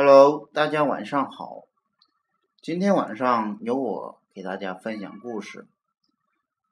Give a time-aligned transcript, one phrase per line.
[0.00, 1.64] Hello，大家晚上好。
[2.62, 5.66] 今天晚上由我给大家分享故事。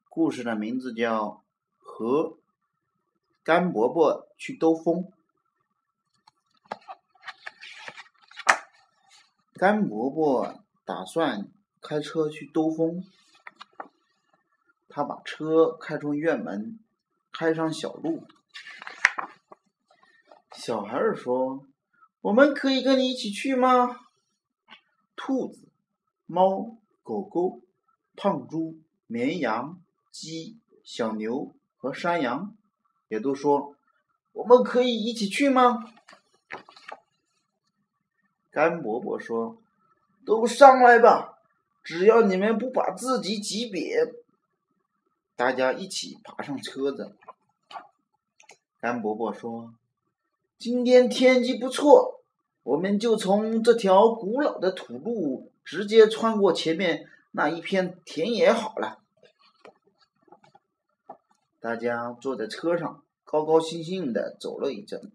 [0.08, 1.24] 故事的名字叫
[1.76, 2.38] 《和
[3.42, 5.10] 甘伯伯去兜风》。
[9.54, 11.48] 甘伯伯打算
[11.82, 13.04] 开车去兜风。
[14.88, 16.78] 他把车开出院门，
[17.32, 18.22] 开上小路。
[20.52, 21.66] 小孩儿说。
[22.26, 24.00] 我们可以跟你一起去吗？
[25.14, 25.68] 兔子、
[26.26, 27.60] 猫、狗狗、
[28.16, 29.80] 胖猪、绵羊、
[30.10, 32.56] 鸡、小牛和山羊
[33.06, 33.76] 也都说
[34.34, 35.84] ：“我们可以一起去吗？”
[38.50, 39.58] 甘伯伯说
[40.26, 41.38] ：“都上来吧，
[41.84, 44.12] 只要你们不把自己挤扁。”
[45.36, 47.14] 大家一起爬上车子。
[48.80, 49.72] 甘伯伯说
[50.58, 52.14] ：“今天天气不错。”
[52.66, 58.98] 我们就从这条古老的土路直接穿过前面那一片田野好了。
[61.60, 65.12] 大家坐在车上，高高兴兴的走了一阵，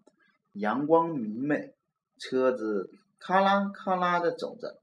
[0.54, 1.74] 阳光明媚，
[2.16, 4.78] 车子咔啦咔啦的走着，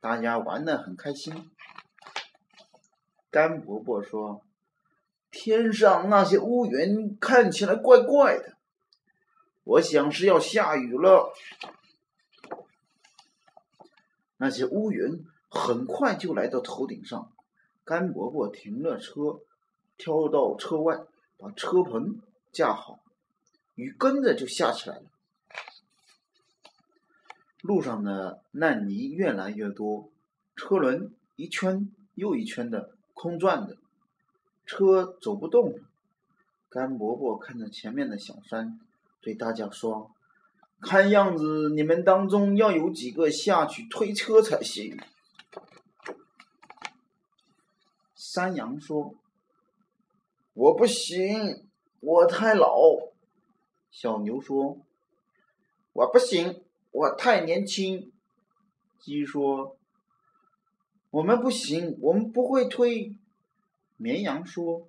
[0.00, 1.48] 大家玩的很开心。
[3.30, 4.42] 甘伯伯说
[5.30, 8.54] ：“天上那些乌云看起来怪怪的，
[9.62, 11.32] 我想是要下雨了。”
[14.36, 17.30] 那些乌云很快就来到头顶上，
[17.84, 19.40] 甘伯伯停了车，
[19.96, 20.98] 跳到车外，
[21.36, 22.20] 把车棚
[22.52, 22.98] 架好，
[23.74, 25.04] 雨跟着就下起来了。
[27.62, 30.10] 路上的烂泥越来越多，
[30.56, 33.76] 车轮一圈又一圈的空转着，
[34.66, 35.78] 车走不动了。
[36.68, 38.80] 甘伯伯看着前面的小山，
[39.20, 40.10] 对大家说。
[40.84, 44.96] 看样子，你们当中要有几个下去推车才行。
[48.14, 49.14] 山羊说
[50.52, 51.66] ：“我不行，
[52.00, 52.76] 我太老。”
[53.90, 54.78] 小牛说
[55.94, 58.12] ：“我不行，我太年轻。”
[59.00, 59.76] 鸡说
[61.10, 63.16] ：“我们不行，我们不会推。”
[63.96, 64.88] 绵羊说：“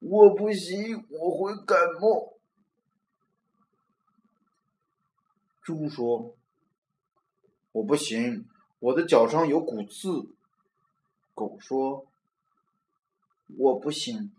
[0.00, 2.32] 我不行，我会感冒。”
[5.66, 6.36] 猪说
[7.72, 8.46] ：“我不行，
[8.78, 10.28] 我的脚上有骨刺。”
[11.34, 12.06] 狗说
[13.58, 14.30] ：“我不行，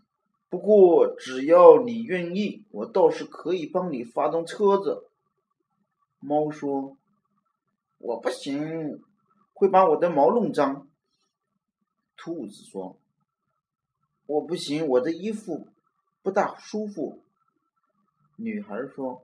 [0.48, 5.04] 不过只要你愿意，我倒是可以帮你发动车子。”
[6.18, 6.96] 猫说
[7.98, 9.04] ：“我不行，
[9.52, 10.88] 会把我的毛弄脏。”
[12.16, 12.96] 兔子说
[14.24, 15.68] ：“我不行，我的衣服
[16.22, 17.20] 不大舒服。”
[18.36, 19.22] 女孩说：“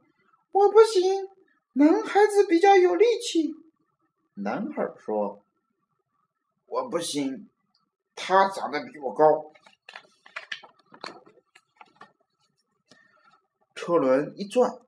[0.52, 1.28] 我不行。”
[1.76, 3.52] 男孩子比较有力气。
[4.34, 5.42] 男孩说
[6.66, 7.48] ：“我不行，
[8.14, 9.50] 他长得比我高。”
[13.74, 14.78] 车轮一转，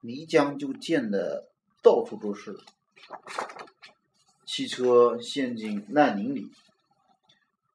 [0.00, 1.50] 泥浆就溅得
[1.82, 2.58] 到处都是。
[4.46, 6.50] 汽车陷进烂泥里，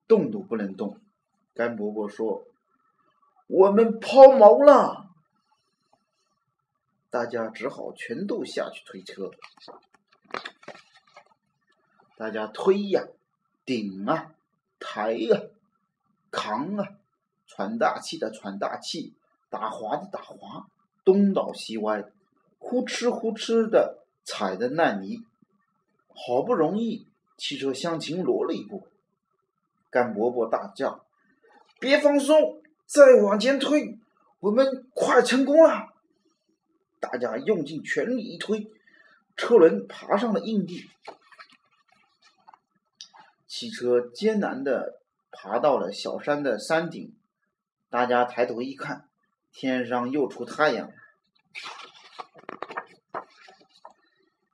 [0.08, 1.00] 动都不能动。
[1.54, 2.48] 甘伯伯说
[3.46, 5.04] ：“我们抛锚了。”
[7.10, 9.32] 大家只好全都下去推车。
[12.18, 13.04] 大家推呀，
[13.66, 14.34] 顶啊，
[14.80, 15.42] 抬呀，
[16.32, 16.98] 扛啊，
[17.48, 19.14] 喘大气的喘大气，
[19.50, 20.68] 打滑的打滑，
[21.06, 22.04] 东倒西歪，
[22.60, 25.24] 呼哧呼哧的踩着烂泥。
[26.10, 27.08] 好不容易，
[27.38, 28.88] 汽车向前挪了一步。
[29.90, 31.06] 甘伯伯大叫
[31.80, 33.98] ：“别放松，再往前推，
[34.40, 35.94] 我们快成功了！”
[37.00, 38.72] 大家用尽全力一推，
[39.36, 40.90] 车轮爬上了硬地，
[43.48, 45.00] 汽车艰难的
[45.32, 47.14] 爬到了小山的山顶。
[47.90, 49.08] 大家抬头一看，
[49.52, 50.94] 天上又出太阳了。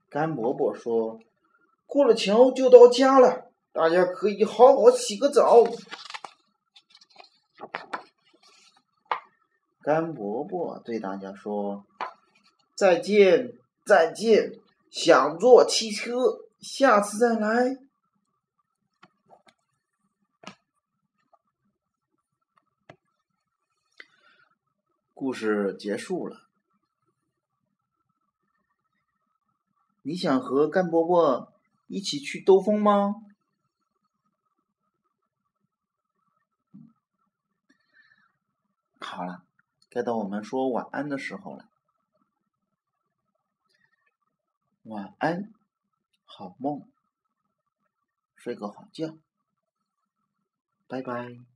[0.09, 1.21] 甘伯伯说
[1.87, 5.63] ：“过了桥就到家了，大家可以好好洗个澡。”
[9.81, 11.85] 甘伯伯对大家说。
[12.75, 14.59] 再见，再见！
[14.89, 17.77] 想坐汽车，下次再来。
[25.13, 26.47] 故事结束了。
[30.01, 31.53] 你想和甘伯伯
[31.87, 33.15] 一起去兜风吗？
[38.99, 39.43] 好了，
[39.89, 41.69] 该到我们说晚安的时候了。
[44.83, 45.53] 晚安，
[46.25, 46.85] 好梦，
[48.35, 49.17] 睡个好觉，
[50.87, 51.52] 拜拜。